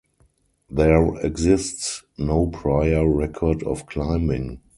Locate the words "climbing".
3.85-4.59